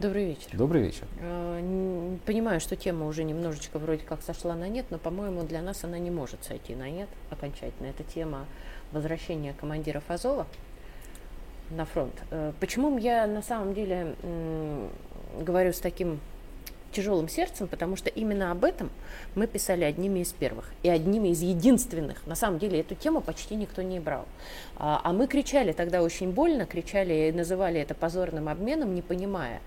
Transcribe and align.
Добрый 0.00 0.26
вечер. 0.26 0.50
Добрый 0.52 0.82
вечер. 0.82 1.08
Э, 1.20 2.16
понимаю, 2.24 2.60
что 2.60 2.76
тема 2.76 3.06
уже 3.06 3.24
немножечко 3.24 3.80
вроде 3.80 4.04
как 4.04 4.22
сошла 4.22 4.54
на 4.54 4.68
нет, 4.68 4.86
но, 4.90 4.98
по-моему, 4.98 5.42
для 5.42 5.60
нас 5.60 5.82
она 5.82 5.98
не 5.98 6.12
может 6.12 6.44
сойти 6.44 6.76
на 6.76 6.88
нет 6.88 7.08
окончательно. 7.30 7.88
Это 7.88 8.04
тема 8.04 8.46
возвращения 8.92 9.54
командиров 9.54 10.04
Азова 10.06 10.46
на 11.70 11.84
фронт. 11.84 12.14
Э, 12.30 12.52
почему 12.60 12.96
я 12.96 13.26
на 13.26 13.42
самом 13.42 13.74
деле 13.74 14.14
говорю 15.40 15.72
с 15.72 15.80
таким 15.80 16.20
тяжелым 16.92 17.28
сердцем, 17.28 17.68
потому 17.68 17.96
что 17.96 18.10
именно 18.10 18.50
об 18.50 18.64
этом 18.64 18.90
мы 19.34 19.46
писали 19.46 19.84
одними 19.84 20.20
из 20.20 20.32
первых 20.32 20.72
и 20.82 20.88
одними 20.88 21.28
из 21.28 21.42
единственных. 21.42 22.26
На 22.26 22.34
самом 22.34 22.58
деле 22.58 22.80
эту 22.80 22.94
тему 22.94 23.20
почти 23.20 23.54
никто 23.54 23.82
не 23.82 24.00
брал. 24.00 24.26
А, 24.76 25.00
а 25.04 25.12
мы 25.12 25.26
кричали 25.26 25.72
тогда 25.72 26.02
очень 26.02 26.32
больно, 26.32 26.66
кричали 26.66 27.28
и 27.28 27.32
называли 27.32 27.80
это 27.80 27.94
позорным 27.94 28.48
обменом, 28.48 28.94
не 28.94 29.02
понимая, 29.02 29.60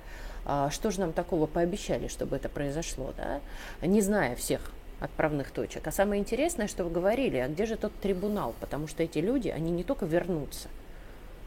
а, 0.45 0.69
что 0.69 0.91
же 0.91 0.99
нам 0.99 1.13
такого 1.13 1.47
пообещали, 1.47 2.07
чтобы 2.07 2.35
это 2.35 2.49
произошло, 2.49 3.13
да? 3.17 3.41
не 3.85 4.01
зная 4.01 4.35
всех 4.35 4.71
отправных 4.99 5.51
точек. 5.51 5.87
А 5.87 5.91
самое 5.91 6.21
интересное, 6.21 6.67
что 6.67 6.83
вы 6.83 6.91
говорили, 6.91 7.37
а 7.37 7.47
где 7.47 7.65
же 7.65 7.75
тот 7.75 7.93
трибунал? 8.01 8.53
Потому 8.59 8.87
что 8.87 9.03
эти 9.03 9.19
люди, 9.19 9.49
они 9.49 9.71
не 9.71 9.83
только 9.83 10.05
вернутся, 10.05 10.69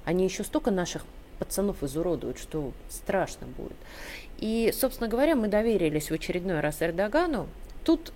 они 0.05 0.25
еще 0.25 0.45
столько 0.45 0.71
наших 0.71 1.07
пацанов 1.35 1.83
изуродуют, 1.83 2.39
что 2.39 2.73
страшно 2.89 3.47
будет. 3.47 3.77
И, 4.39 4.73
собственно 4.73 5.09
говоря, 5.09 5.37
мы 5.37 5.49
доверились 5.49 6.11
в 6.11 6.15
очередной 6.15 6.61
раз 6.61 6.83
Эрдогану, 6.83 7.49
Тут, 7.85 8.15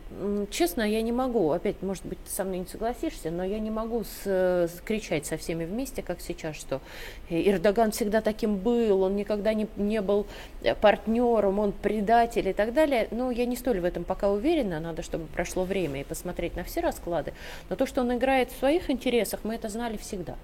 честно, 0.51 0.81
я 0.81 1.03
не 1.03 1.13
могу, 1.13 1.53
опять, 1.53 1.83
может 1.83 2.07
быть, 2.07 2.19
ты 2.25 2.31
со 2.31 2.45
мной 2.45 2.61
не 2.61 2.67
согласишься, 2.67 3.31
но 3.31 3.45
я 3.45 3.59
не 3.59 3.71
могу 3.71 4.03
с, 4.03 4.27
с, 4.27 4.81
кричать 4.83 5.27
со 5.27 5.37
всеми 5.37 5.66
вместе, 5.66 6.02
как 6.02 6.23
сейчас, 6.23 6.57
что 6.57 6.80
Эрдоган 7.29 7.91
всегда 7.91 8.23
таким 8.23 8.57
был, 8.57 9.02
он 9.02 9.15
никогда 9.15 9.52
не, 9.52 9.69
не 9.77 10.01
был 10.01 10.27
э, 10.63 10.75
партнером, 10.75 11.59
он 11.59 11.73
предатель 11.73 12.49
и 12.49 12.55
так 12.55 12.73
далее. 12.73 13.09
Но 13.10 13.30
я 13.30 13.45
не 13.45 13.57
столь 13.57 13.80
в 13.80 13.85
этом 13.85 14.05
пока 14.05 14.30
уверена, 14.30 14.80
надо, 14.80 15.02
чтобы 15.02 15.27
прошло 15.27 15.65
время 15.65 16.01
и 16.01 16.05
посмотреть 16.05 16.57
на 16.57 16.65
все 16.65 16.80
расклады. 16.80 17.35
Но 17.69 17.77
то, 17.77 17.85
что 17.85 18.01
он 18.01 18.16
играет 18.16 18.51
в 18.51 18.59
своих 18.59 18.88
интересах, 18.88 19.41
мы 19.45 19.57
это 19.57 19.69
знали 19.69 19.99
всегда. 19.99 20.37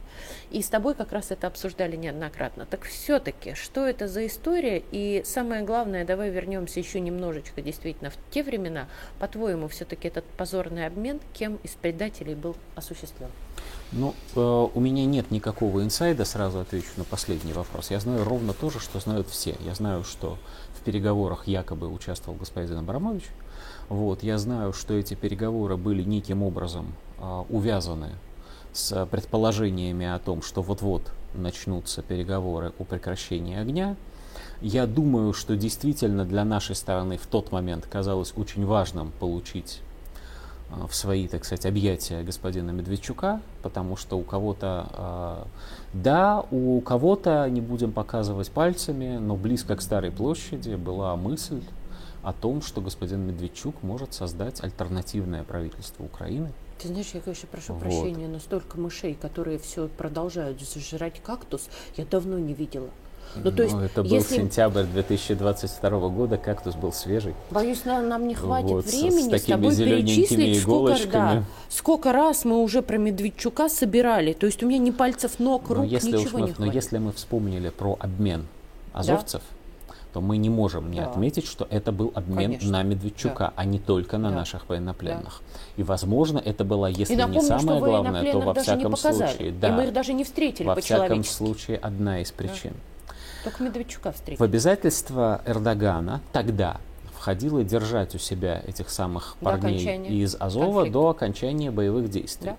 И 0.50 0.60
с 0.60 0.68
тобой 0.68 0.94
как 0.94 1.12
раз 1.12 1.30
это 1.30 1.46
обсуждали 1.46 1.96
неоднократно. 1.96 2.66
Так 2.66 2.82
все-таки, 2.82 3.54
что 3.54 3.86
это 3.86 4.06
за 4.06 4.26
история? 4.26 4.82
И 4.92 5.22
самое 5.24 5.62
главное, 5.62 6.04
давай 6.04 6.28
вернемся 6.28 6.78
еще 6.78 7.00
немножечко 7.00 7.62
действительно 7.62 8.10
в 8.10 8.16
те 8.30 8.42
времена, 8.42 8.86
по-твоему, 9.18 9.68
все-таки 9.68 10.08
этот 10.08 10.24
позорный 10.24 10.86
обмен 10.86 11.20
кем 11.32 11.56
из 11.62 11.70
предателей 11.70 12.34
был 12.34 12.56
осуществлен? 12.74 13.28
Ну, 13.92 14.14
э, 14.34 14.68
у 14.74 14.80
меня 14.80 15.04
нет 15.06 15.30
никакого 15.30 15.82
инсайда, 15.82 16.24
сразу 16.24 16.58
отвечу 16.58 16.88
на 16.96 17.04
последний 17.04 17.52
вопрос. 17.52 17.90
Я 17.90 18.00
знаю 18.00 18.24
ровно 18.24 18.52
то 18.52 18.70
же, 18.70 18.80
что 18.80 18.98
знают 18.98 19.28
все. 19.28 19.56
Я 19.60 19.74
знаю, 19.74 20.04
что 20.04 20.38
в 20.78 20.84
переговорах 20.84 21.46
якобы 21.46 21.88
участвовал 21.88 22.36
господин 22.38 22.78
Абрамович. 22.78 23.24
Вот, 23.88 24.22
я 24.22 24.38
знаю, 24.38 24.72
что 24.72 24.94
эти 24.94 25.14
переговоры 25.14 25.76
были 25.76 26.02
неким 26.02 26.42
образом 26.42 26.94
э, 27.18 27.44
увязаны 27.48 28.12
с 28.72 29.06
предположениями 29.06 30.06
о 30.06 30.18
том, 30.18 30.42
что 30.42 30.60
вот-вот 30.62 31.12
начнутся 31.34 32.02
переговоры 32.02 32.72
о 32.78 32.84
прекращении 32.84 33.56
огня. 33.56 33.96
Я 34.60 34.86
думаю, 34.86 35.32
что 35.32 35.56
действительно 35.56 36.24
для 36.24 36.44
нашей 36.44 36.74
стороны 36.74 37.18
в 37.18 37.26
тот 37.26 37.52
момент 37.52 37.86
казалось 37.86 38.32
очень 38.36 38.64
важным 38.64 39.12
получить 39.18 39.80
а, 40.70 40.86
в 40.86 40.94
свои, 40.94 41.28
так 41.28 41.44
сказать, 41.44 41.66
объятия 41.66 42.22
господина 42.22 42.70
Медведчука, 42.70 43.40
потому 43.62 43.96
что 43.96 44.18
у 44.18 44.22
кого-то, 44.22 44.88
а, 44.92 45.46
да, 45.92 46.44
у 46.50 46.80
кого-то, 46.80 47.48
не 47.48 47.60
будем 47.60 47.92
показывать 47.92 48.50
пальцами, 48.50 49.18
но 49.18 49.36
близко 49.36 49.76
к 49.76 49.82
Старой 49.82 50.10
площади 50.10 50.74
была 50.74 51.14
мысль 51.16 51.62
о 52.22 52.32
том, 52.32 52.62
что 52.62 52.80
господин 52.80 53.26
Медведчук 53.26 53.82
может 53.82 54.14
создать 54.14 54.62
альтернативное 54.64 55.44
правительство 55.44 56.04
Украины. 56.04 56.52
Ты 56.78 56.88
знаешь, 56.88 57.10
я, 57.12 57.20
конечно, 57.20 57.48
прошу 57.50 57.74
вот. 57.74 57.82
прощения, 57.82 58.26
но 58.26 58.38
столько 58.38 58.80
мышей, 58.80 59.14
которые 59.14 59.58
все 59.58 59.88
продолжают 59.88 60.60
зажирать 60.60 61.22
кактус, 61.22 61.68
я 61.96 62.04
давно 62.04 62.38
не 62.38 62.54
видела. 62.54 62.88
Ну, 63.36 63.50
то 63.50 63.62
есть, 63.62 63.74
ну, 63.74 63.80
это 63.80 64.02
был 64.02 64.10
если... 64.10 64.36
сентябрь 64.36 64.84
2022 64.84 66.08
года, 66.08 66.36
кактус 66.36 66.74
был 66.76 66.92
свежий. 66.92 67.34
Боюсь, 67.50 67.84
нам, 67.84 68.08
нам 68.08 68.28
не 68.28 68.34
хватит 68.34 68.70
вот, 68.70 68.86
времени 68.86 69.36
с, 69.36 69.40
с, 69.40 69.42
с 69.42 69.46
тобой 69.46 69.76
перечислить, 69.76 70.62
сколько, 70.62 71.10
да, 71.10 71.44
сколько 71.68 72.12
раз 72.12 72.44
мы 72.44 72.62
уже 72.62 72.82
про 72.82 72.96
Медведчука 72.96 73.68
собирали. 73.68 74.32
То 74.32 74.46
есть 74.46 74.62
у 74.62 74.68
меня 74.68 74.78
ни 74.78 74.90
пальцев 74.90 75.38
ног, 75.38 75.68
рук, 75.68 75.78
но 75.78 75.84
если 75.84 76.12
ничего 76.12 76.38
мы, 76.38 76.46
не 76.46 76.52
хватит. 76.52 76.58
Но 76.58 76.72
если 76.72 76.98
мы 76.98 77.12
вспомнили 77.12 77.70
про 77.70 77.96
обмен 77.98 78.46
азовцев, 78.92 79.42
да? 79.48 79.94
то 80.14 80.20
мы 80.20 80.36
не 80.36 80.48
можем 80.48 80.92
не 80.92 81.00
да. 81.00 81.10
отметить, 81.10 81.44
что 81.44 81.66
это 81.70 81.90
был 81.90 82.12
обмен 82.14 82.52
Конечно. 82.52 82.70
на 82.70 82.82
Медведчука, 82.84 83.46
да. 83.46 83.52
а 83.56 83.64
не 83.64 83.80
только 83.80 84.16
на 84.16 84.30
да. 84.30 84.36
наших 84.36 84.68
военнопленных. 84.68 85.42
Да. 85.42 85.60
И, 85.76 85.82
возможно, 85.82 86.38
это 86.38 86.64
было, 86.64 86.86
если 86.86 87.16
напомню, 87.16 87.40
не 87.40 87.46
самое 87.46 87.80
главное, 87.80 88.32
то 88.32 88.38
во 88.38 88.54
всяком 88.54 88.96
случае, 88.96 89.50
да, 89.50 89.68
и 89.68 89.72
мы 89.72 89.84
их 89.86 89.92
даже 89.92 90.12
не 90.12 90.22
встретили 90.22 90.68
во 90.68 90.76
всяком 90.76 91.24
случае, 91.24 91.78
одна 91.78 92.20
из 92.20 92.30
причин. 92.30 92.74
Да. 92.74 93.13
Только 93.44 93.62
Медведчука 93.62 94.12
встретили. 94.12 94.40
В 94.40 94.42
обязательства 94.42 95.42
Эрдогана 95.46 96.22
тогда 96.32 96.80
входило 97.12 97.62
держать 97.62 98.14
у 98.14 98.18
себя 98.18 98.62
этих 98.66 98.90
самых 98.90 99.36
парней 99.40 100.08
из 100.08 100.34
Азова 100.38 100.82
конфликта. 100.82 100.92
до 100.92 101.08
окончания 101.10 101.70
боевых 101.70 102.10
действий. 102.10 102.50
Да. 102.50 102.56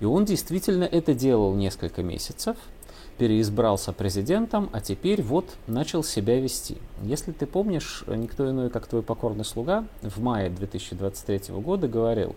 И 0.00 0.04
он 0.04 0.24
действительно 0.24 0.84
это 0.84 1.14
делал 1.14 1.54
несколько 1.54 2.02
месяцев, 2.02 2.56
переизбрался 3.18 3.92
президентом, 3.92 4.70
а 4.72 4.80
теперь 4.80 5.22
вот 5.22 5.56
начал 5.66 6.04
себя 6.04 6.40
вести. 6.40 6.78
Если 7.02 7.32
ты 7.32 7.46
помнишь, 7.46 8.04
никто 8.06 8.48
иной, 8.48 8.70
как 8.70 8.86
твой 8.86 9.02
покорный 9.02 9.44
слуга, 9.44 9.84
в 10.02 10.20
мае 10.22 10.50
2023 10.50 11.54
года 11.56 11.88
говорил, 11.88 12.36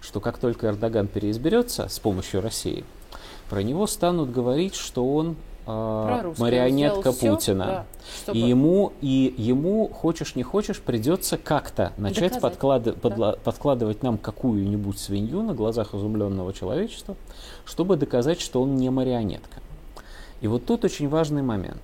что 0.00 0.20
как 0.20 0.38
только 0.38 0.68
Эрдоган 0.68 1.06
переизберется 1.06 1.88
с 1.88 1.98
помощью 1.98 2.40
России, 2.40 2.84
про 3.50 3.62
него 3.62 3.86
станут 3.86 4.32
говорить, 4.32 4.74
что 4.74 5.06
он 5.14 5.36
э, 5.66 6.34
марионетка 6.38 7.12
Путина. 7.12 7.64
Да, 7.64 7.86
чтобы... 8.22 8.38
И 8.38 8.42
ему, 8.42 8.92
и 9.00 9.34
ему, 9.36 9.88
хочешь 9.88 10.34
не 10.34 10.42
хочешь, 10.42 10.80
придется 10.80 11.38
как-то 11.38 11.92
начать 11.96 12.40
подклад... 12.40 12.82
да. 12.82 13.32
подкладывать 13.44 14.02
нам 14.02 14.18
какую-нибудь 14.18 14.98
свинью 14.98 15.42
на 15.42 15.54
глазах 15.54 15.94
изумленного 15.94 16.52
человечества, 16.52 17.16
чтобы 17.64 17.96
доказать, 17.96 18.40
что 18.40 18.62
он 18.62 18.76
не 18.76 18.90
марионетка. 18.90 19.60
И 20.40 20.48
вот 20.48 20.66
тут 20.66 20.84
очень 20.84 21.08
важный 21.08 21.42
момент. 21.42 21.82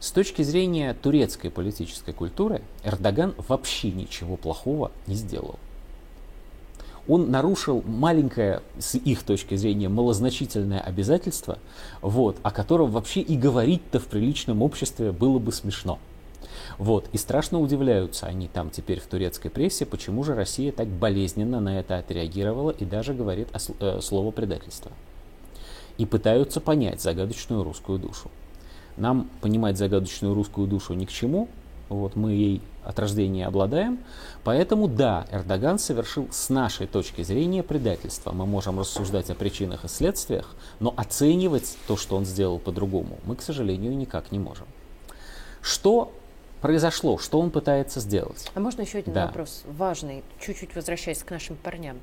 С 0.00 0.10
точки 0.10 0.42
зрения 0.42 0.94
турецкой 0.94 1.50
политической 1.50 2.12
культуры, 2.12 2.62
Эрдоган 2.82 3.34
вообще 3.48 3.90
ничего 3.90 4.36
плохого 4.36 4.90
не 5.06 5.14
сделал 5.14 5.58
он 7.08 7.30
нарушил 7.30 7.82
маленькое, 7.86 8.62
с 8.78 8.94
их 8.94 9.22
точки 9.22 9.56
зрения, 9.56 9.88
малозначительное 9.88 10.80
обязательство, 10.80 11.58
вот, 12.00 12.36
о 12.42 12.50
котором 12.50 12.90
вообще 12.90 13.20
и 13.20 13.36
говорить-то 13.36 13.98
в 13.98 14.06
приличном 14.06 14.62
обществе 14.62 15.12
было 15.12 15.38
бы 15.38 15.52
смешно. 15.52 15.98
Вот. 16.78 17.08
И 17.12 17.18
страшно 17.18 17.60
удивляются 17.60 18.26
они 18.26 18.48
там 18.48 18.70
теперь 18.70 19.00
в 19.00 19.06
турецкой 19.06 19.50
прессе, 19.50 19.84
почему 19.84 20.24
же 20.24 20.34
Россия 20.34 20.72
так 20.72 20.88
болезненно 20.88 21.60
на 21.60 21.78
это 21.80 21.98
отреагировала 21.98 22.70
и 22.70 22.84
даже 22.84 23.14
говорит 23.14 23.48
о, 23.52 23.58
э, 23.80 24.00
слово 24.00 24.30
предательство. 24.30 24.92
И 25.98 26.06
пытаются 26.06 26.60
понять 26.60 27.00
загадочную 27.00 27.64
русскую 27.64 27.98
душу. 27.98 28.30
Нам 28.96 29.28
понимать 29.40 29.76
загадочную 29.76 30.34
русскую 30.34 30.66
душу 30.66 30.94
ни 30.94 31.04
к 31.04 31.10
чему, 31.10 31.48
вот 31.94 32.16
мы 32.16 32.32
ей 32.32 32.62
от 32.84 32.98
рождения 32.98 33.46
обладаем. 33.46 33.98
Поэтому 34.44 34.88
да, 34.88 35.26
Эрдоган 35.30 35.78
совершил 35.78 36.28
с 36.30 36.48
нашей 36.48 36.86
точки 36.86 37.22
зрения 37.22 37.62
предательство. 37.62 38.32
Мы 38.32 38.46
можем 38.46 38.78
рассуждать 38.78 39.30
о 39.30 39.34
причинах 39.34 39.84
и 39.84 39.88
следствиях, 39.88 40.54
но 40.80 40.92
оценивать 40.96 41.76
то, 41.86 41.96
что 41.96 42.16
он 42.16 42.24
сделал 42.24 42.58
по-другому, 42.58 43.18
мы, 43.24 43.36
к 43.36 43.42
сожалению, 43.42 43.96
никак 43.96 44.32
не 44.32 44.38
можем. 44.38 44.66
Что 45.60 46.12
произошло, 46.62 47.18
что 47.18 47.38
он 47.40 47.50
пытается 47.50 48.00
сделать? 48.00 48.50
А 48.54 48.60
можно 48.60 48.82
еще 48.82 48.98
один 48.98 49.12
да. 49.12 49.26
вопрос, 49.26 49.64
важный, 49.66 50.22
чуть-чуть 50.40 50.74
возвращаясь 50.74 51.22
к 51.22 51.30
нашим 51.30 51.56
парням. 51.56 51.98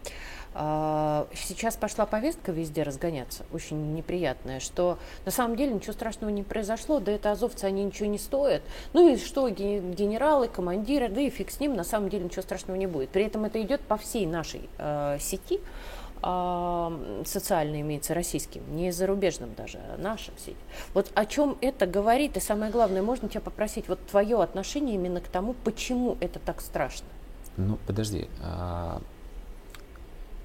А, 0.54 1.28
сейчас 1.34 1.78
пошла 1.78 2.06
повестка 2.06 2.52
везде 2.52 2.84
разгоняться, 2.84 3.46
очень 3.54 3.94
неприятная, 3.94 4.60
что 4.60 5.00
на 5.26 5.32
самом 5.32 5.56
деле 5.56 5.74
ничего 5.74 5.94
страшного 5.94 6.32
не 6.32 6.44
произошло, 6.44 7.00
да 7.00 7.12
это 7.12 7.32
азовцы, 7.32 7.66
они 7.66 7.84
ничего 7.84 8.08
не 8.08 8.18
стоят. 8.18 8.62
Ну 8.94 9.14
и 9.14 9.18
что, 9.18 9.48
генералы, 9.50 10.48
командиры, 10.48 11.08
да 11.08 11.22
и 11.22 11.30
фиг 11.30 11.52
с 11.52 11.60
ним, 11.60 11.76
на 11.76 11.84
самом 11.84 12.10
деле 12.10 12.26
ничего 12.26 12.42
страшного 12.42 12.78
не 12.78 12.88
будет. 12.88 13.10
При 13.10 13.24
этом 13.24 13.46
это 13.46 13.62
идет 13.62 13.82
по 13.82 13.96
всей 13.96 14.26
нашей 14.26 14.70
э, 14.78 15.18
сети, 15.20 15.62
социально 16.22 17.82
имеется 17.82 18.14
российским, 18.14 18.62
не 18.76 18.92
зарубежным 18.92 19.54
даже, 19.56 19.78
а 19.78 19.98
нашим 19.98 20.34
сети. 20.38 20.58
Вот 20.94 21.12
о 21.16 21.26
чем 21.26 21.58
это 21.62 21.88
говорит, 21.88 22.38
и 22.38 22.40
самое 22.40 22.72
главное, 22.72 23.02
можно 23.02 23.30
тебя 23.30 23.42
попросить, 23.42 23.88
вот 23.88 24.06
твое 24.08 24.42
отношение 24.42 24.96
именно 24.96 25.22
к 25.22 25.28
тому, 25.28 25.54
почему 25.64 26.18
это 26.20 26.40
так 26.40 26.62
страшно? 26.62 27.08
Ну, 27.58 27.78
подожди, 27.88 28.28
а 28.42 29.02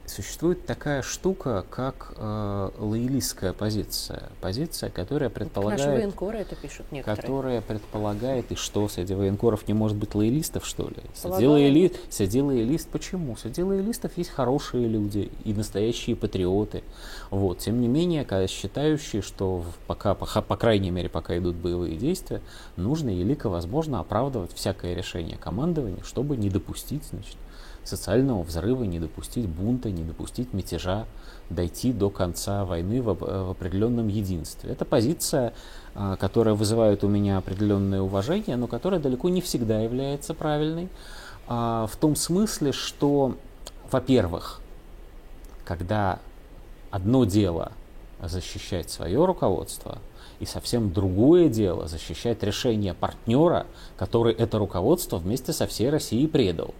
существует 0.07 0.67
такая 0.67 1.03
штука, 1.03 1.65
как 1.71 2.15
э, 2.17 2.71
лоялистская 2.79 3.53
позиция. 3.53 4.31
Позиция, 4.41 4.91
которая 4.91 5.31
предполагает... 5.31 5.81
Наши 5.81 5.91
военкоры 5.91 6.39
это 6.39 6.55
пишут 6.57 6.87
некоторые. 6.91 7.23
Которая 7.23 7.61
предполагает, 7.61 8.53
и 8.53 8.55
что, 8.55 8.89
среди 8.89 9.15
военкоров 9.15 9.67
не 9.67 9.75
может 9.75 9.97
быть 9.97 10.15
лоялистов, 10.15 10.67
что 10.67 10.89
ли? 10.89 10.97
Среди, 11.15 11.47
лояли... 11.47 11.93
среди 12.11 12.43
лоялист, 12.43 12.89
почему? 12.89 13.37
Среди 13.37 13.63
лоялистов 13.63 14.17
есть 14.17 14.31
хорошие 14.31 14.87
люди 14.87 15.31
и 15.45 15.53
настоящие 15.53 16.17
патриоты. 16.17 16.83
Вот. 17.31 17.59
Тем 17.59 17.81
не 17.81 17.89
менее, 17.89 18.27
считающие, 18.49 19.23
что 19.23 19.65
пока, 19.87 20.15
по, 20.15 20.27
по 20.27 20.57
крайней 20.57 20.91
мере, 20.91 21.09
пока 21.09 21.37
идут 21.39 21.57
боевые 21.57 21.97
действия, 21.97 22.41
нужно 22.77 23.11
и 23.11 23.23
лико 23.23 23.49
возможно 23.49 24.01
оправдывать 24.01 24.53
всякое 24.53 24.95
решение 24.95 25.37
командования, 25.37 26.03
чтобы 26.05 26.37
не 26.37 26.51
допустить 26.51 27.05
значит, 27.05 27.37
социального 27.85 28.43
взрыва, 28.43 28.85
не 28.85 28.99
допустить 28.99 29.47
бунта, 29.47 29.91
не 29.91 30.03
допустить 30.03 30.53
мятежа, 30.53 31.07
дойти 31.51 31.93
до 31.93 32.11
конца 32.11 32.65
войны 32.65 33.03
в, 33.03 33.15
в 33.15 33.51
определенном 33.51 34.09
единстве. 34.09 34.71
Это 34.71 34.85
позиция, 34.85 35.53
а, 35.95 36.17
которая 36.17 36.55
вызывает 36.55 37.05
у 37.05 37.09
меня 37.09 37.39
определенное 37.39 38.01
уважение, 38.01 38.57
но 38.57 38.67
которая 38.67 39.01
далеко 39.01 39.29
не 39.29 39.41
всегда 39.41 39.81
является 39.81 40.35
правильной. 40.35 40.89
А, 41.47 41.87
в 41.87 41.97
том 41.97 42.17
смысле, 42.17 42.73
что, 42.73 43.37
во-первых, 43.91 44.61
когда 45.65 46.19
одно 46.91 47.25
дело 47.25 47.73
защищать 48.23 48.91
свое 48.91 49.25
руководство, 49.25 49.99
и 50.41 50.47
совсем 50.47 50.93
другое 50.93 51.49
дело 51.49 51.87
защищать 51.89 52.43
решение 52.43 52.95
партнера, 52.95 53.67
который 53.97 54.35
это 54.35 54.59
руководство 54.59 55.19
вместе 55.19 55.53
со 55.53 55.67
всей 55.67 55.91
Россией 55.91 56.27
предал. 56.27 56.75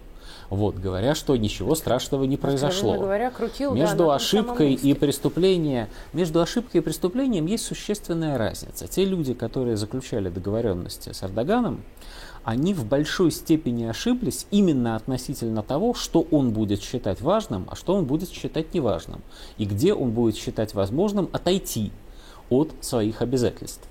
Вот, 0.49 0.75
говоря, 0.75 1.15
что 1.15 1.35
ничего 1.35 1.75
страшного 1.75 2.23
не 2.25 2.37
произошло. 2.37 2.93
Говоря, 2.97 3.31
крутил, 3.31 3.73
между 3.73 4.05
да, 4.05 4.15
ошибкой 4.15 4.73
и 4.73 4.93
преступлением, 4.93 5.87
между 6.13 6.41
ошибкой 6.41 6.81
и 6.81 6.83
преступлением 6.83 7.45
есть 7.47 7.65
существенная 7.65 8.37
разница. 8.37 8.87
Те 8.87 9.05
люди, 9.05 9.33
которые 9.33 9.77
заключали 9.77 10.29
договоренности 10.29 11.11
с 11.11 11.23
Эрдоганом, 11.23 11.83
они 12.43 12.75
в 12.75 12.85
большой 12.85 13.31
степени 13.31 13.85
ошиблись 13.85 14.45
именно 14.51 14.95
относительно 14.95 15.63
того, 15.63 15.95
что 15.95 16.21
он 16.29 16.51
будет 16.51 16.81
считать 16.81 17.19
важным, 17.21 17.67
а 17.71 17.75
что 17.75 17.95
он 17.95 18.05
будет 18.05 18.29
считать 18.29 18.73
неважным, 18.73 19.21
и 19.57 19.65
где 19.65 19.95
он 19.95 20.11
будет 20.11 20.35
считать 20.35 20.75
возможным 20.75 21.27
отойти 21.33 21.91
от 22.51 22.71
своих 22.81 23.23
обязательств. 23.23 23.87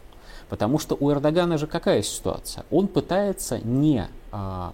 Потому 0.49 0.79
что 0.79 0.97
у 0.99 1.11
Эрдогана 1.11 1.59
же 1.59 1.67
какая 1.67 2.03
ситуация? 2.03 2.65
Он 2.71 2.87
пытается 2.87 3.59
не 3.59 4.07
а, 4.31 4.73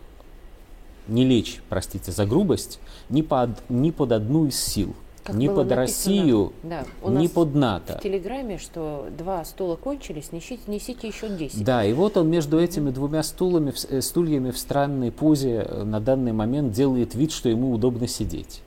не 1.09 1.25
лечь, 1.25 1.61
простите 1.69 2.13
за 2.13 2.27
грубость, 2.27 2.79
ни 3.09 3.23
под, 3.23 3.51
ни 3.69 3.91
под 3.91 4.13
одну 4.13 4.47
из 4.47 4.59
сил. 4.59 4.95
Как 5.23 5.37
ни 5.37 5.49
под 5.49 5.69
написано, 5.69 5.77
Россию, 5.77 6.53
да, 6.63 6.85
ни 7.07 7.27
под 7.27 7.55
НАТО. 7.55 7.99
В 7.99 8.03
Телеграме, 8.03 8.57
что 8.59 9.07
два 9.17 9.45
стула 9.45 9.77
кончились, 9.77 10.33
несите, 10.33 10.63
несите 10.67 11.09
еще 11.09 11.29
10. 11.29 11.63
Да, 11.63 11.85
и 11.85 11.93
вот 11.93 12.17
он 12.17 12.29
между 12.29 12.59
этими 12.59 12.91
двумя 12.91 13.23
стулами, 13.23 13.73
э, 13.91 14.01
стульями 14.01 14.51
в 14.51 14.59
странной 14.59 15.13
позе 15.13 15.67
э, 15.69 15.85
на 15.85 16.01
данный 16.01 16.33
момент 16.33 16.73
делает 16.73 17.15
вид, 17.15 17.33
что 17.33 17.51
ему 17.51 17.73
удобно 17.73 18.09
сидеть. 18.09 18.63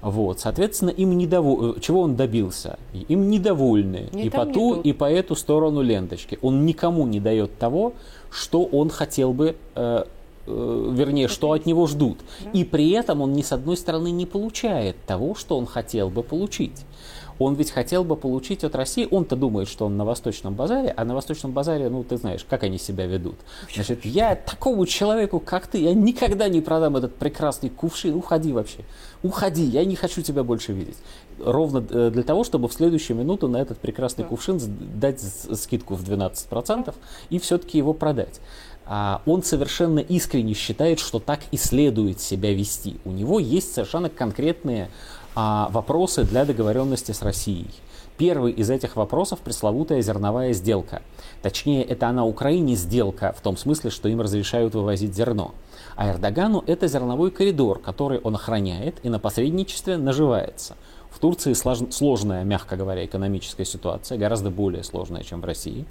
Вот, 0.00 0.40
соответственно, 0.40 0.90
им 0.90 1.18
недовол... 1.18 1.76
Э, 1.76 1.80
чего 1.80 2.00
он 2.00 2.16
добился? 2.16 2.78
Им 3.08 3.28
недовольны 3.28 4.08
ни 4.12 4.24
и 4.24 4.30
по 4.30 4.46
ту, 4.46 4.80
и 4.80 4.94
по 4.94 5.10
эту 5.10 5.36
сторону 5.36 5.82
ленточки. 5.82 6.38
Он 6.40 6.64
никому 6.64 7.06
не 7.06 7.20
дает 7.20 7.58
того, 7.58 7.92
что 8.30 8.64
он 8.64 8.88
хотел 8.88 9.34
бы 9.34 9.56
Э, 9.80 10.04
вернее, 10.48 11.28
что 11.28 11.52
от 11.52 11.66
него 11.66 11.86
ждут. 11.86 12.18
И 12.52 12.64
при 12.64 12.90
этом 12.90 13.20
он 13.20 13.32
ни 13.32 13.42
с 13.42 13.52
одной 13.52 13.76
стороны 13.76 14.10
не 14.10 14.26
получает 14.26 14.96
того, 15.06 15.34
что 15.34 15.58
он 15.58 15.66
хотел 15.66 16.10
бы 16.10 16.22
получить. 16.22 16.84
Он 17.38 17.54
ведь 17.54 17.70
хотел 17.70 18.04
бы 18.04 18.16
получить 18.16 18.64
от 18.64 18.74
России, 18.74 19.06
он-то 19.10 19.36
думает, 19.36 19.68
что 19.68 19.86
он 19.86 19.96
на 19.96 20.04
Восточном 20.04 20.54
базаре, 20.54 20.92
а 20.96 21.04
на 21.04 21.14
Восточном 21.14 21.52
базаре, 21.52 21.88
ну, 21.88 22.02
ты 22.02 22.16
знаешь, 22.16 22.44
как 22.48 22.64
они 22.64 22.78
себя 22.78 23.06
ведут. 23.06 23.36
Значит, 23.72 24.04
я 24.04 24.34
такому 24.34 24.86
человеку, 24.86 25.38
как 25.38 25.68
ты, 25.68 25.78
я 25.78 25.94
никогда 25.94 26.48
не 26.48 26.60
продам 26.60 26.96
этот 26.96 27.14
прекрасный 27.14 27.70
кувшин, 27.70 28.14
уходи 28.14 28.52
вообще, 28.52 28.80
уходи, 29.22 29.62
я 29.62 29.84
не 29.84 29.94
хочу 29.94 30.22
тебя 30.22 30.42
больше 30.42 30.72
видеть. 30.72 30.96
Ровно 31.38 31.84
э, 31.88 32.10
для 32.10 32.24
того, 32.24 32.42
чтобы 32.42 32.68
в 32.68 32.72
следующую 32.72 33.16
минуту 33.16 33.46
на 33.46 33.58
этот 33.58 33.78
прекрасный 33.78 34.24
кувшин 34.24 34.60
дать 34.96 35.20
скидку 35.20 35.94
в 35.94 36.02
12% 36.02 36.92
и 37.30 37.38
все-таки 37.38 37.78
его 37.78 37.92
продать. 37.92 38.40
А, 38.90 39.20
он 39.26 39.42
совершенно 39.42 39.98
искренне 39.98 40.54
считает, 40.54 40.98
что 40.98 41.18
так 41.18 41.40
и 41.50 41.58
следует 41.58 42.20
себя 42.20 42.54
вести. 42.54 42.98
У 43.04 43.10
него 43.10 43.38
есть 43.38 43.74
совершенно 43.74 44.08
конкретные 44.08 44.88
а, 45.34 45.68
вопросы 45.70 46.24
для 46.24 46.46
договоренности 46.46 47.12
с 47.12 47.20
Россией. 47.20 47.70
Первый 48.16 48.50
из 48.50 48.70
этих 48.70 48.96
вопросов– 48.96 49.38
пресловутая 49.44 50.00
зерновая 50.00 50.52
сделка. 50.54 51.02
Точнее, 51.42 51.84
это 51.84 52.08
она 52.08 52.24
Украине 52.24 52.74
сделка, 52.74 53.32
в 53.36 53.42
том 53.42 53.56
смысле, 53.56 53.90
что 53.90 54.08
им 54.08 54.20
разрешают 54.22 54.74
вывозить 54.74 55.14
зерно. 55.14 55.54
А 55.94 56.10
Эрдогану 56.10 56.64
это 56.66 56.88
зерновой 56.88 57.30
коридор, 57.30 57.78
который 57.78 58.18
он 58.18 58.34
охраняет 58.34 58.96
и 59.04 59.10
на 59.10 59.20
посредничестве 59.20 59.98
наживается. 59.98 60.76
В 61.10 61.20
Турции 61.20 61.52
сложная, 61.52 62.42
мягко 62.42 62.76
говоря, 62.76 63.04
экономическая 63.04 63.64
ситуация, 63.64 64.18
гораздо 64.18 64.50
более 64.50 64.82
сложная, 64.82 65.22
чем 65.22 65.40
в 65.40 65.44
России. 65.44 65.84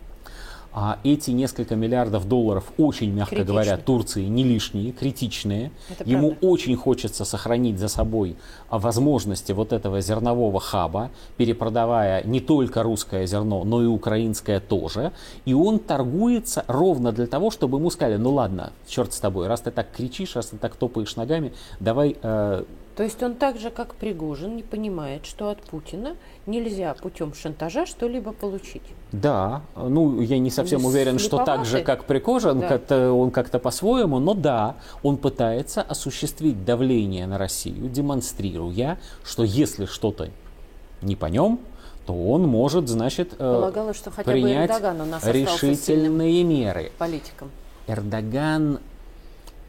А 0.74 1.00
эти 1.04 1.32
несколько 1.32 1.76
миллиардов 1.76 2.28
долларов, 2.28 2.72
очень 2.78 3.12
мягко 3.12 3.36
Критичны. 3.36 3.52
говоря, 3.52 3.78
Турции 3.78 4.26
не 4.26 4.44
лишние, 4.44 4.92
критичные. 4.92 5.72
Это 5.90 6.04
Ему 6.04 6.30
правда. 6.30 6.48
очень 6.48 6.76
хочется 6.76 7.26
сохранить 7.26 7.80
за 7.80 7.88
собой 7.88 8.36
а, 8.70 8.78
возможности 8.78 9.54
вот 9.54 9.74
этого 9.74 10.02
зернового 10.02 10.60
хаба, 10.60 11.10
перепродавая 11.38 12.24
не 12.24 12.40
только 12.40 12.84
русское 12.84 13.26
зерно, 13.26 13.64
но 13.64 13.82
и 13.82 13.86
украинское 13.86 14.60
тоже. 14.60 15.14
И 15.46 15.54
он 15.54 15.80
торгуется 15.80 16.64
ровно 16.68 17.12
для 17.12 17.28
того, 17.28 17.50
чтобы 17.50 17.80
ему 17.80 17.90
сказали, 17.90 18.18
ну 18.18 18.32
ладно, 18.32 18.72
черт 18.88 19.14
с 19.14 19.20
тобой, 19.20 19.48
раз 19.48 19.62
ты 19.62 19.72
так 19.72 19.88
кричишь, 19.92 20.36
раз 20.36 20.48
ты 20.48 20.58
так 20.58 20.76
топаешь 20.76 21.16
ногами, 21.16 21.54
давай... 21.80 22.16
Э, 22.22 22.64
то 22.98 23.04
есть 23.04 23.22
он 23.22 23.36
так 23.36 23.60
же, 23.60 23.70
как 23.70 23.94
Пригожин, 23.94 24.56
не 24.56 24.64
понимает, 24.64 25.28
что 25.28 25.52
от 25.52 25.62
Путина 25.62 26.16
нельзя 26.48 26.96
путем 26.96 27.32
шантажа 27.36 27.86
что-либо 27.86 28.32
получить. 28.32 28.82
Да, 29.12 29.62
ну 29.76 30.20
я 30.20 30.40
не 30.40 30.50
совсем 30.50 30.80
он 30.80 30.88
уверен, 30.88 31.20
что 31.20 31.46
так 31.46 31.64
же, 31.64 31.84
как 31.84 32.06
Пригожин, 32.06 32.60
да. 32.60 32.80
как 32.80 32.92
он 32.92 33.30
как-то 33.30 33.60
по-своему, 33.60 34.18
но 34.18 34.34
да, 34.34 34.78
он 35.04 35.18
пытается 35.18 35.84
осуществить 35.84 36.66
давление 36.66 37.28
на 37.28 37.38
Россию, 37.38 37.88
демонстрируя, 37.88 38.98
что 39.24 39.44
если 39.44 39.86
что-то 39.86 40.32
не 41.04 41.16
по 41.16 41.28
нем, 41.28 41.60
то 42.08 42.14
он 42.16 42.48
может, 42.48 42.90
значит, 42.90 43.34
э, 43.34 43.38
Полагала, 43.38 43.94
что 43.94 44.10
хотя 44.10 44.32
принять 44.32 44.72
бы 44.72 45.32
решительные 45.32 46.44
меры. 46.44 46.92
Политиком. 46.98 47.52
Эрдоган 47.86 48.80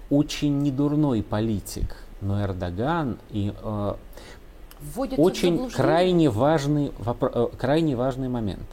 очень 0.09 0.63
недурной 0.63 1.23
политик 1.23 2.08
но 2.21 2.43
Эрдоган 2.43 3.19
и 3.31 3.53
э, 3.63 3.95
очень 5.17 5.71
крайне 5.71 6.31
важный, 6.31 6.93
вопро- 6.99 7.51
э, 7.53 7.57
крайне 7.57 7.97
важный 7.97 8.29
момент. 8.29 8.67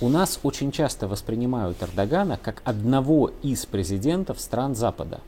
У 0.00 0.08
нас 0.08 0.40
очень 0.42 0.72
часто 0.72 1.08
воспринимают 1.08 1.82
Эрдогана 1.82 2.38
как 2.42 2.60
одного 2.64 3.30
из 3.42 3.64
президентов 3.64 4.40
стран 4.40 4.74
Запада, 4.74 5.20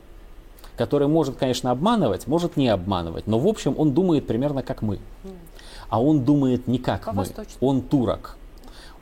который 0.77 1.07
может, 1.07 1.37
конечно, 1.37 1.71
обманывать, 1.71 2.27
может 2.27 2.55
не 2.55 2.69
обманывать, 2.69 3.25
но 3.25 3.39
в 3.39 3.47
общем 3.47 3.73
он 3.77 3.93
думает 3.93 4.27
примерно 4.27 4.61
как 4.61 4.81
мы. 4.81 4.99
А 5.89 6.01
он 6.01 6.23
думает 6.23 6.67
не 6.67 6.77
как 6.77 7.11
мы, 7.13 7.25
он 7.61 7.81
турок 7.81 8.37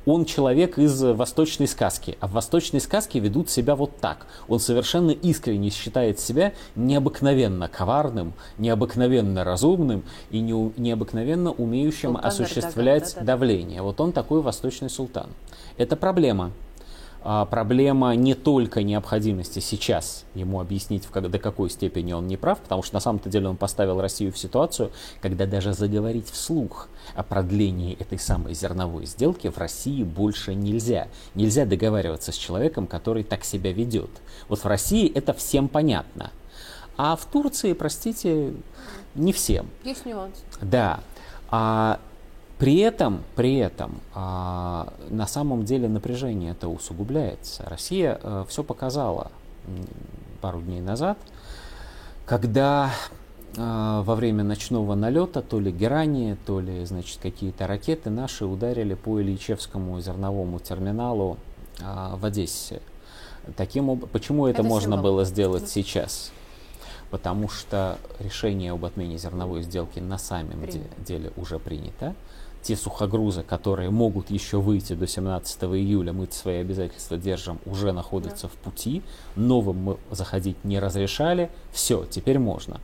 он 0.07 0.23
человек 0.23 0.79
из 0.79 1.03
восточной 1.03 1.67
сказки, 1.67 2.17
а 2.21 2.27
в 2.27 2.31
восточной 2.31 2.79
сказке 2.79 3.19
ведут 3.19 3.49
себя 3.49 3.75
вот 3.75 3.97
так. 3.97 4.25
Он 4.47 4.59
совершенно 4.59 5.11
искренне 5.11 5.69
считает 5.69 6.19
себя 6.19 6.53
необыкновенно 6.77 7.67
коварным, 7.67 8.33
необыкновенно 8.57 9.43
разумным 9.43 10.03
и 10.31 10.39
не, 10.39 10.53
необыкновенно 10.77 11.51
умеющим 11.51 12.13
султан 12.13 12.25
осуществлять 12.25 13.03
Эрдоган, 13.03 13.13
да, 13.15 13.19
да, 13.19 13.25
давление. 13.25 13.81
Вот 13.81 13.99
он 13.99 14.13
такой 14.13 14.41
восточный 14.41 14.89
султан. 14.89 15.27
Это 15.75 15.97
проблема. 15.97 16.51
А, 17.29 17.43
проблема 17.43 18.15
не 18.15 18.35
только 18.35 18.83
необходимости 18.83 19.59
сейчас 19.59 20.23
ему 20.33 20.61
объяснить, 20.61 21.03
в, 21.03 21.29
до 21.29 21.39
какой 21.39 21.69
степени 21.69 22.13
он 22.13 22.25
не 22.25 22.37
прав, 22.37 22.57
потому 22.59 22.83
что 22.83 22.93
на 22.93 23.01
самом-то 23.01 23.27
деле 23.27 23.49
он 23.49 23.57
поставил 23.57 23.99
Россию 23.99 24.31
в 24.31 24.37
ситуацию, 24.37 24.93
когда 25.21 25.45
даже 25.45 25.73
заговорить 25.73 26.29
вслух 26.29 26.87
о 27.15 27.23
продлении 27.23 27.97
этой 27.99 28.17
самой 28.17 28.53
зерновой 28.53 29.05
сделки 29.07 29.49
в 29.49 29.57
России 29.57 30.03
больше 30.03 30.55
нельзя. 30.55 31.09
Нельзя 31.35 31.65
договариваться 31.65 32.31
с 32.31 32.35
человеком, 32.35 32.87
который 32.87 33.25
так 33.25 33.43
себя 33.43 33.73
ведет. 33.73 34.11
Вот 34.47 34.63
в 34.63 34.65
России 34.65 35.11
это 35.13 35.33
всем 35.33 35.67
понятно. 35.67 36.31
А 36.95 37.17
в 37.17 37.25
Турции, 37.25 37.73
простите, 37.73 38.53
не 39.15 39.33
всем. 39.33 39.67
Есть 39.83 40.05
нюанс. 40.05 40.37
Да. 40.61 41.01
А 41.49 41.99
при 42.57 42.79
этом, 42.79 43.23
при 43.35 43.57
этом 43.57 44.01
а, 44.15 44.93
на 45.09 45.27
самом 45.27 45.63
деле 45.63 45.87
напряжение 45.87 46.51
это 46.51 46.67
усугубляется. 46.67 47.63
Россия 47.67 48.19
а, 48.21 48.45
все 48.45 48.63
показала 48.63 49.31
пару 50.41 50.61
дней 50.61 50.81
назад, 50.81 51.17
когда 52.25 52.91
э, 53.55 54.01
во 54.05 54.15
время 54.15 54.43
ночного 54.43 54.95
налета 54.95 55.41
то 55.41 55.59
ли 55.59 55.71
герани, 55.71 56.37
то 56.45 56.59
ли, 56.59 56.85
значит, 56.85 57.19
какие-то 57.21 57.67
ракеты 57.67 58.09
наши 58.09 58.45
ударили 58.45 58.93
по 58.93 59.21
Ильичевскому 59.21 59.99
зерновому 59.99 60.59
терминалу 60.59 61.37
э, 61.79 61.83
в 62.15 62.25
Одессе. 62.25 62.81
Таким 63.55 63.89
об... 63.89 64.05
Почему 64.07 64.47
это, 64.47 64.61
это 64.61 64.69
можно 64.69 64.95
символ. 64.95 65.11
было 65.11 65.25
сделать 65.25 65.69
сейчас? 65.69 66.31
Потому 67.09 67.47
что 67.47 67.97
решение 68.19 68.73
об 68.73 68.83
отмене 68.83 69.17
зерновой 69.17 69.63
сделки 69.63 69.99
на 69.99 70.17
самом 70.17 70.65
де- 70.65 70.81
деле 70.99 71.31
уже 71.37 71.57
принято 71.59 72.13
те 72.61 72.75
сухогрузы, 72.75 73.43
которые 73.43 73.89
могут 73.89 74.29
еще 74.29 74.57
выйти 74.59 74.93
до 74.93 75.07
17 75.07 75.63
июля, 75.63 76.13
мы 76.13 76.27
свои 76.31 76.57
обязательства 76.57 77.17
держим, 77.17 77.59
уже 77.65 77.91
находятся 77.91 78.47
да. 78.47 78.49
в 78.49 78.51
пути. 78.53 79.01
Новым 79.35 79.77
мы 79.77 79.97
заходить 80.11 80.63
не 80.63 80.79
разрешали. 80.79 81.49
Все, 81.71 82.05
теперь 82.05 82.39
можно. 82.39 82.79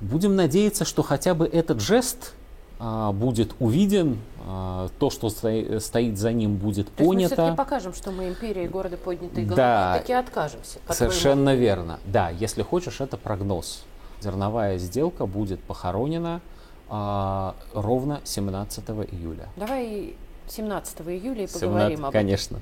Будем 0.00 0.36
надеяться, 0.36 0.84
что 0.84 1.02
хотя 1.02 1.34
бы 1.34 1.46
этот 1.46 1.80
жест 1.80 2.34
а, 2.78 3.12
будет 3.12 3.54
увиден, 3.58 4.18
а, 4.46 4.88
то, 4.98 5.08
что 5.10 5.30
стои, 5.30 5.78
стоит 5.80 6.18
за 6.18 6.32
ним, 6.32 6.56
будет 6.56 6.88
то 6.88 7.04
понято. 7.04 7.20
Есть 7.20 7.30
мы 7.30 7.36
все-таки 7.36 7.56
покажем, 7.56 7.94
что 7.94 8.10
мы 8.10 8.28
империя 8.28 8.68
города 8.68 8.96
поднятой 8.98 9.44
головы, 9.44 9.56
да, 9.56 9.98
таки 9.98 10.12
откажемся. 10.12 10.78
Совершенно 10.90 11.54
верно. 11.54 11.98
Да, 12.04 12.28
если 12.30 12.62
хочешь, 12.62 13.00
это 13.00 13.16
прогноз. 13.16 13.84
Зерновая 14.20 14.78
сделка 14.78 15.26
будет 15.26 15.60
похоронена 15.60 16.40
а, 16.88 17.54
ровно 17.74 18.20
17 18.24 18.84
июля. 19.12 19.48
Давай 19.56 20.14
17 20.48 21.00
июля 21.00 21.44
и 21.44 21.46
поговорим 21.46 21.98
17, 21.98 21.98
об 21.98 22.00
этом. 22.00 22.12
Конечно. 22.12 22.60